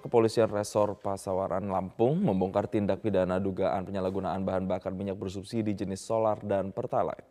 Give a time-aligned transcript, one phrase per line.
[0.00, 6.38] Kepolisian Resor Pasawaran Lampung membongkar tindak pidana dugaan penyalahgunaan bahan bakar minyak bersubsidi jenis solar
[6.42, 7.26] dan pertalite.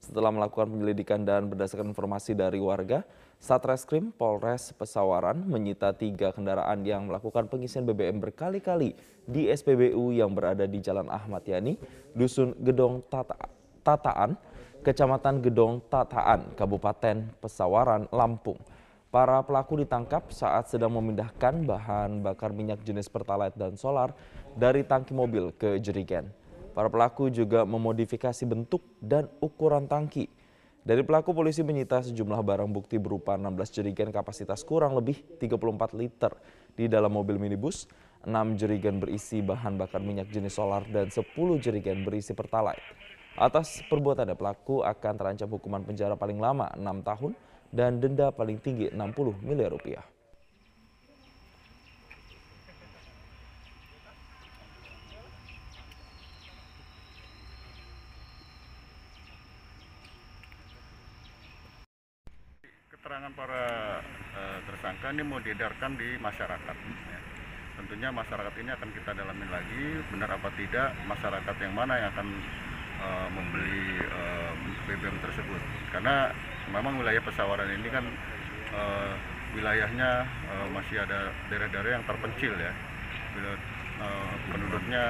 [0.00, 3.04] Setelah melakukan penyelidikan dan berdasarkan informasi dari warga,
[3.36, 8.96] Satreskrim Polres Pesawaran menyita tiga kendaraan yang melakukan pengisian BBM berkali-kali
[9.28, 11.76] di SPBU yang berada di Jalan Ahmad Yani,
[12.16, 13.36] Dusun Gedong Tata,
[13.84, 14.40] Tataan,
[14.80, 18.56] Kecamatan Gedong Tataan, Kabupaten Pesawaran, Lampung.
[19.10, 24.14] Para pelaku ditangkap saat sedang memindahkan bahan bakar minyak jenis pertalite dan solar
[24.54, 26.30] dari tangki mobil ke jerigen.
[26.78, 30.30] Para pelaku juga memodifikasi bentuk dan ukuran tangki.
[30.86, 35.58] Dari pelaku polisi menyita sejumlah barang bukti berupa 16 jerigen kapasitas kurang lebih 34
[35.98, 36.30] liter
[36.78, 37.90] di dalam mobil minibus,
[38.22, 41.26] 6 jerigen berisi bahan bakar minyak jenis solar dan 10
[41.58, 42.86] jerigen berisi pertalite.
[43.34, 47.34] Atas perbuatannya pelaku akan terancam hukuman penjara paling lama 6 tahun
[47.70, 50.02] dan denda paling tinggi 60 miliar rupiah.
[62.90, 63.64] Keterangan para
[64.34, 66.76] uh, tersangka ini mau diedarkan di masyarakat.
[66.76, 67.20] Ya.
[67.80, 72.28] Tentunya masyarakat ini akan kita dalamin lagi, benar apa tidak masyarakat yang mana yang akan
[73.00, 74.52] uh, membeli uh,
[74.84, 75.62] BBM tersebut.
[75.88, 76.28] Karena
[76.68, 78.04] memang wilayah pesawaran ini kan
[78.76, 79.12] uh,
[79.56, 82.72] wilayahnya uh, masih ada daerah-daerah yang terpencil ya.
[84.00, 85.04] Uh, penduduknya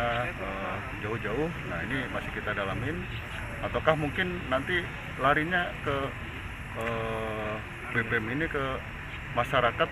[0.98, 3.02] jauh-jauh uh, nah ini masih kita dalamin.
[3.60, 4.80] Ataukah mungkin nanti
[5.20, 5.96] larinya ke
[7.92, 8.64] BBM ini ke
[9.36, 9.90] masyarakat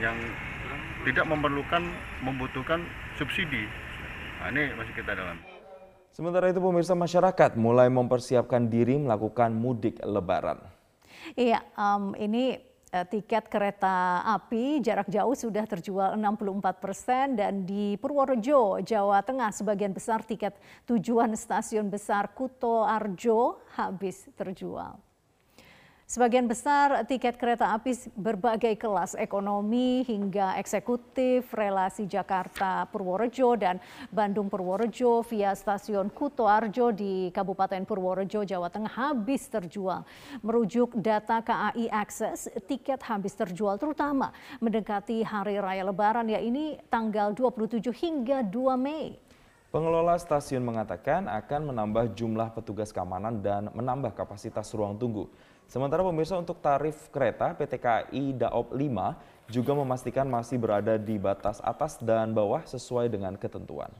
[0.00, 0.16] yang
[1.04, 1.84] tidak memerlukan
[2.24, 2.80] membutuhkan
[3.20, 3.68] subsidi?
[4.40, 5.36] Nah ini masih kita dalam
[6.10, 10.58] Sementara itu pemirsa masyarakat mulai mempersiapkan diri melakukan mudik lebaran.
[11.34, 12.58] Iya, um, ini
[12.94, 19.50] uh, tiket kereta api jarak jauh sudah terjual 64 persen dan di Purworejo, Jawa Tengah
[19.54, 25.09] sebagian besar tiket tujuan stasiun besar Kuto Arjo habis terjual.
[26.10, 33.78] Sebagian besar tiket kereta api berbagai kelas ekonomi hingga eksekutif relasi Jakarta Purworejo dan
[34.10, 40.02] Bandung Purworejo via stasiun Kuto Arjo di Kabupaten Purworejo, Jawa Tengah habis terjual.
[40.42, 47.38] Merujuk data KAI Access, tiket habis terjual terutama mendekati Hari Raya Lebaran ya ini tanggal
[47.38, 49.14] 27 hingga 2 Mei.
[49.70, 55.30] Pengelola stasiun mengatakan akan menambah jumlah petugas keamanan dan menambah kapasitas ruang tunggu.
[55.70, 61.62] Sementara pemirsa untuk tarif kereta PT KAI Daop 5 juga memastikan masih berada di batas
[61.62, 63.94] atas dan bawah sesuai dengan ketentuan.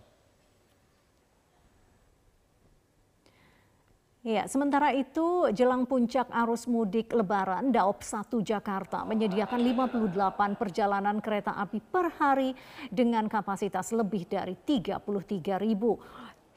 [4.26, 11.54] Ya, sementara itu jelang puncak arus mudik lebaran Daop 1 Jakarta menyediakan 58 perjalanan kereta
[11.54, 12.52] api per hari
[12.90, 16.02] dengan kapasitas lebih dari 33 ribu.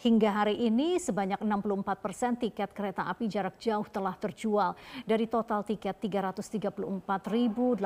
[0.03, 4.75] Hingga hari ini sebanyak 64 persen tiket kereta api jarak jauh telah terjual.
[5.07, 7.79] Dari total tiket 334.850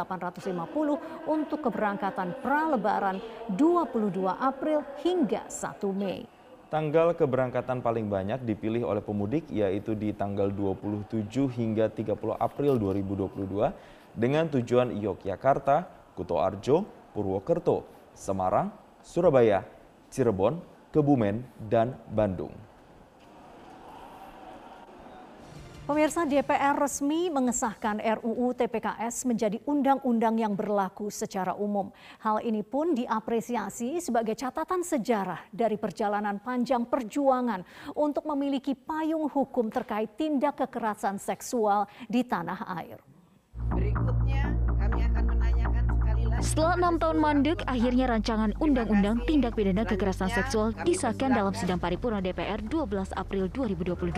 [1.30, 3.22] untuk keberangkatan pra-lebaran
[3.54, 6.26] 22 April hingga 1 Mei.
[6.74, 11.22] Tanggal keberangkatan paling banyak dipilih oleh pemudik yaitu di tanggal 27
[11.54, 15.86] hingga 30 April 2022 dengan tujuan Yogyakarta,
[16.18, 16.82] Kuto Arjo,
[17.14, 17.86] Purwokerto,
[18.18, 18.74] Semarang,
[19.06, 19.62] Surabaya,
[20.10, 22.68] Cirebon, Kebumen, dan Bandung.
[25.88, 31.96] Pemirsa DPR resmi mengesahkan RUU TPKS menjadi undang-undang yang berlaku secara umum.
[32.20, 37.64] Hal ini pun diapresiasi sebagai catatan sejarah dari perjalanan panjang perjuangan
[37.96, 43.00] untuk memiliki payung hukum terkait tindak kekerasan seksual di tanah air.
[46.58, 52.18] Setelah enam tahun mandek, akhirnya rancangan Undang-Undang Tindak Pidana Kekerasan Seksual disahkan dalam sidang paripurna
[52.18, 54.18] DPR 12 April 2022.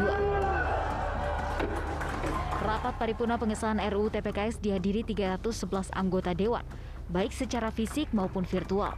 [2.64, 6.64] Rapat paripurna pengesahan RUU TPKS dihadiri 311 anggota Dewan,
[7.12, 8.96] baik secara fisik maupun virtual.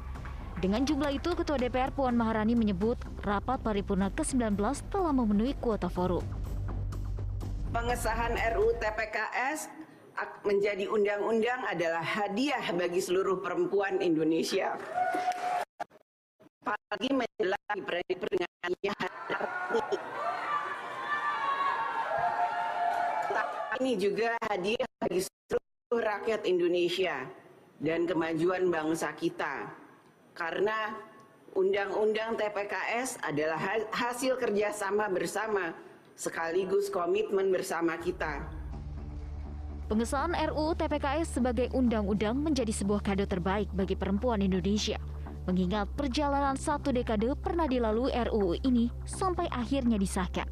[0.61, 4.53] Dengan jumlah itu, Ketua DPR Puan Maharani menyebut rapat paripurna ke-19
[4.93, 6.21] telah memenuhi kuota forum.
[7.73, 9.80] Pengesahan RUU TPKS
[10.45, 14.77] menjadi undang-undang adalah hadiah bagi seluruh perempuan Indonesia.
[16.61, 18.93] Apalagi menjelang peringatannya
[23.81, 27.25] ini juga hadiah bagi seluruh rakyat Indonesia
[27.81, 29.73] dan kemajuan bangsa kita.
[30.37, 30.93] Karena
[31.51, 33.59] Undang-Undang TPKS adalah
[33.91, 35.75] hasil kerjasama bersama
[36.15, 38.60] sekaligus komitmen bersama kita
[39.91, 44.95] Pengesahan RUU TPKS sebagai undang-undang menjadi sebuah kado terbaik bagi perempuan Indonesia.
[45.43, 50.47] Mengingat perjalanan satu dekade pernah dilalui RUU ini sampai akhirnya disahkan.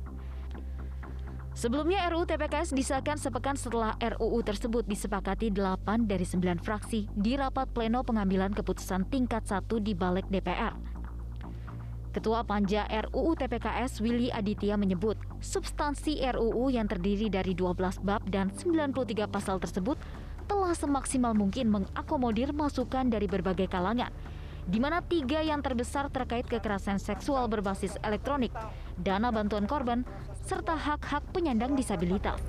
[1.56, 7.72] Sebelumnya RUU TPKS disahkan sepekan setelah RUU tersebut disepakati 8 dari 9 fraksi di rapat
[7.72, 10.76] pleno pengambilan keputusan tingkat 1 di Balik DPR.
[12.10, 15.14] Ketua Panja RUU TPKS Willy Aditya menyebut,
[15.46, 19.94] substansi RUU yang terdiri dari 12 bab dan 93 pasal tersebut
[20.50, 24.10] telah semaksimal mungkin mengakomodir masukan dari berbagai kalangan,
[24.66, 28.50] di mana tiga yang terbesar terkait kekerasan seksual berbasis elektronik,
[28.98, 30.02] dana bantuan korban,
[30.50, 32.42] serta hak-hak penyandang disabilitas.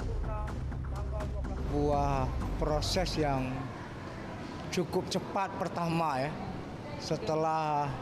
[1.69, 2.25] Buah
[2.57, 3.53] proses yang
[4.73, 6.33] cukup cepat pertama ya,
[6.97, 7.93] setelah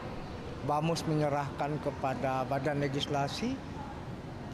[0.67, 3.55] Bamus menyerahkan kepada badan legislasi,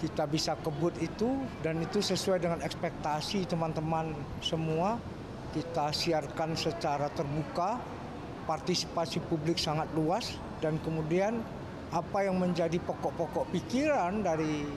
[0.03, 4.13] kita bisa kebut itu dan itu sesuai dengan ekspektasi teman-teman
[4.43, 5.01] semua.
[5.55, 7.79] Kita siarkan secara terbuka,
[8.43, 11.39] partisipasi publik sangat luas dan kemudian
[11.95, 14.67] apa yang menjadi pokok-pokok pikiran dari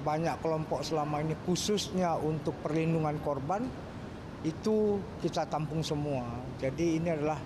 [0.00, 3.66] banyak kelompok selama ini khususnya untuk perlindungan korban
[4.40, 6.24] itu kita tampung semua.
[6.56, 7.36] Jadi ini adalah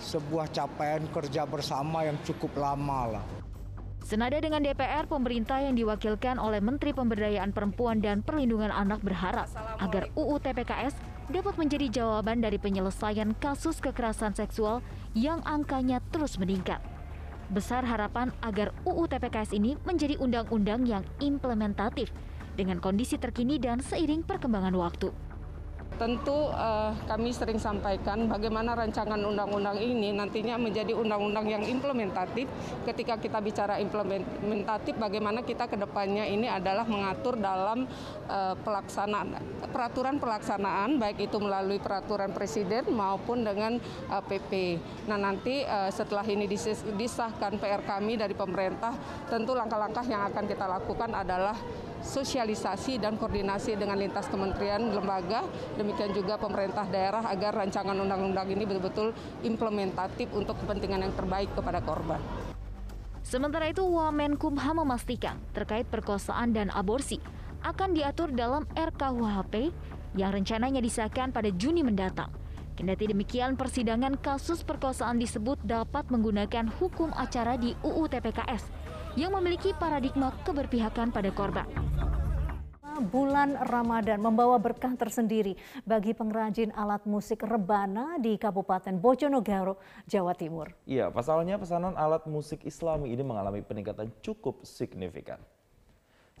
[0.00, 3.24] sebuah capaian kerja bersama yang cukup lama lah.
[4.06, 9.50] Senada dengan DPR, pemerintah yang diwakilkan oleh Menteri Pemberdayaan Perempuan dan Perlindungan Anak berharap
[9.82, 10.94] agar UU TPKS
[11.26, 14.78] dapat menjadi jawaban dari penyelesaian kasus kekerasan seksual
[15.18, 16.78] yang angkanya terus meningkat.
[17.50, 22.14] Besar harapan agar UU TPKS ini menjadi undang-undang yang implementatif
[22.54, 25.10] dengan kondisi terkini dan seiring perkembangan waktu.
[25.96, 32.44] Tentu uh, kami sering sampaikan bagaimana rancangan undang-undang ini nantinya menjadi undang-undang yang implementatif.
[32.84, 37.88] Ketika kita bicara implementatif, bagaimana kita ke depannya ini adalah mengatur dalam
[38.28, 39.40] uh, pelaksanaan
[39.72, 43.80] peraturan pelaksanaan baik itu melalui peraturan presiden maupun dengan
[44.12, 44.76] uh, PP.
[45.08, 46.44] Nah, nanti uh, setelah ini
[46.96, 48.92] disahkan PR kami dari pemerintah,
[49.32, 51.56] tentu langkah-langkah yang akan kita lakukan adalah
[52.04, 55.44] sosialisasi dan koordinasi dengan lintas kementerian lembaga,
[55.76, 59.12] demikian juga pemerintah daerah agar rancangan undang-undang ini betul-betul
[59.46, 62.20] implementatif untuk kepentingan yang terbaik kepada korban.
[63.26, 67.18] Sementara itu, Wamenkumham memastikan terkait perkosaan dan aborsi
[67.66, 69.74] akan diatur dalam RKUHP
[70.14, 72.30] yang rencananya disahkan pada Juni mendatang.
[72.76, 78.85] Kendati demikian, persidangan kasus perkosaan disebut dapat menggunakan hukum acara di UU TPKS
[79.16, 81.64] yang memiliki paradigma keberpihakan pada korban.
[82.96, 89.76] Bulan Ramadan membawa berkah tersendiri bagi pengrajin alat musik rebana di Kabupaten Bojonegoro,
[90.08, 90.72] Jawa Timur.
[90.88, 95.36] Iya, pasalnya pesanan alat musik islami ini mengalami peningkatan cukup signifikan.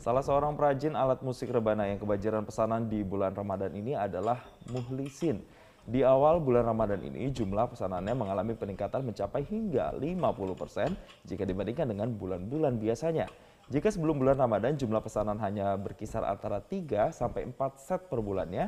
[0.00, 5.40] Salah seorang perajin alat musik rebana yang kebajaran pesanan di bulan Ramadan ini adalah Muhlisin.
[5.86, 12.10] Di awal bulan Ramadan ini jumlah pesanannya mengalami peningkatan mencapai hingga 50% jika dibandingkan dengan
[12.10, 13.30] bulan-bulan biasanya.
[13.70, 18.66] Jika sebelum bulan Ramadan jumlah pesanan hanya berkisar antara 3 sampai 4 set per bulannya,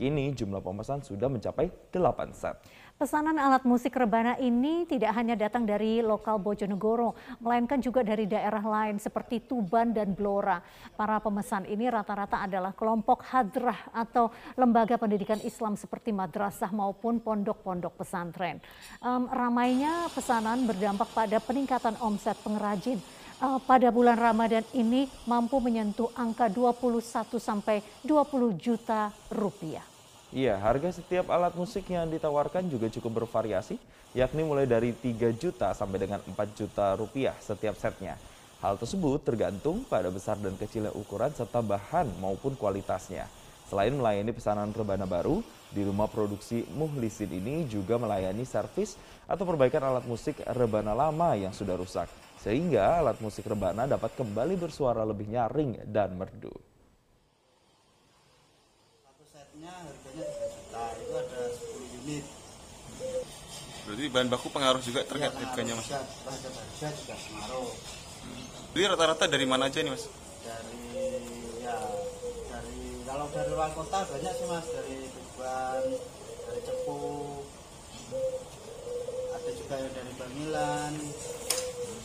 [0.00, 2.56] kini jumlah pemesan sudah mencapai 8 set.
[3.00, 8.60] Pesanan alat musik rebana ini tidak hanya datang dari lokal Bojonegoro, melainkan juga dari daerah
[8.60, 10.60] lain seperti Tuban dan Blora.
[11.00, 18.04] Para pemesan ini rata-rata adalah kelompok hadrah atau lembaga pendidikan Islam seperti madrasah maupun pondok-pondok
[18.04, 18.60] pesantren.
[19.00, 23.00] Um, ramainya pesanan berdampak pada peningkatan omset pengrajin.
[23.40, 27.08] Uh, pada bulan Ramadan ini mampu menyentuh angka 21
[27.40, 29.89] sampai 20 juta rupiah.
[30.30, 33.74] Iya, harga setiap alat musik yang ditawarkan juga cukup bervariasi,
[34.14, 38.14] yakni mulai dari 3 juta sampai dengan 4 juta rupiah setiap setnya.
[38.62, 43.26] Hal tersebut tergantung pada besar dan kecilnya ukuran serta bahan maupun kualitasnya.
[43.66, 45.42] Selain melayani pesanan rebana baru,
[45.74, 48.94] di rumah produksi Muhlisin ini juga melayani servis
[49.26, 52.06] atau perbaikan alat musik rebana lama yang sudah rusak.
[52.38, 56.69] Sehingga alat musik rebana dapat kembali bersuara lebih nyaring dan merdu
[59.60, 60.84] setnya harganya 3 juta.
[60.96, 62.24] Itu ada 10 unit.
[63.84, 65.88] Berarti bahan baku pengaruh juga terkait ya, harganya mas?
[65.88, 67.68] terhadap harga juga pengaruh.
[68.20, 68.44] Hmm.
[68.72, 70.04] jadi rata-rata dari mana aja nih mas?
[70.44, 70.84] Dari
[71.60, 71.76] ya
[72.48, 74.66] dari kalau dari luar kota banyak sih mas.
[74.72, 75.82] Dari Tuban
[76.48, 77.00] dari Cepu.
[79.36, 80.92] Ada juga yang dari Bamilan.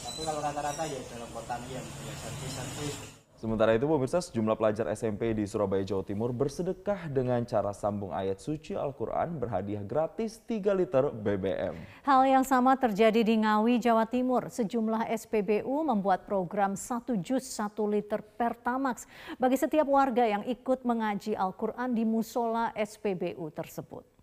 [0.03, 5.37] Tapi kalau rata-rata ya dalam kota yang biasa servis Sementara itu pemirsa sejumlah pelajar SMP
[5.37, 11.13] di Surabaya, Jawa Timur bersedekah dengan cara sambung ayat suci Al-Quran berhadiah gratis 3 liter
[11.13, 11.77] BBM.
[12.01, 14.49] Hal yang sama terjadi di Ngawi, Jawa Timur.
[14.49, 19.05] Sejumlah SPBU membuat program 1 juz 1 liter Pertamax
[19.37, 24.14] bagi setiap warga yang ikut mengaji Al-Quran di musola SPBU tersebut.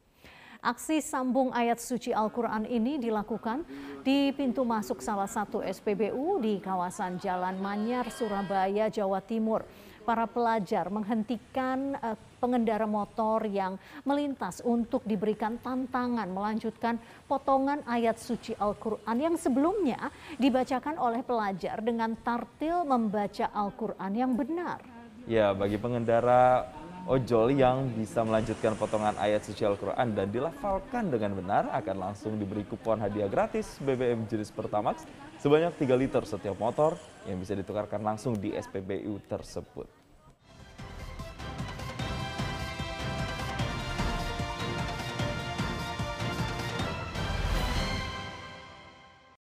[0.63, 3.67] Aksi sambung ayat suci Al-Quran ini dilakukan
[4.07, 9.67] di pintu masuk salah satu SPBU di kawasan Jalan Manyar, Surabaya, Jawa Timur.
[10.07, 13.75] Para pelajar menghentikan uh, pengendara motor yang
[14.07, 16.95] melintas untuk diberikan tantangan melanjutkan
[17.27, 24.79] potongan ayat suci Al-Quran yang sebelumnya dibacakan oleh pelajar dengan tartil membaca Al-Quran yang benar.
[25.27, 26.71] Ya, bagi pengendara
[27.07, 32.63] ojol yang bisa melanjutkan potongan ayat suci Al-Quran dan dilafalkan dengan benar akan langsung diberi
[32.63, 35.03] kupon hadiah gratis BBM jenis Pertamax
[35.43, 36.95] sebanyak 3 liter setiap motor
[37.27, 40.02] yang bisa ditukarkan langsung di SPBU tersebut.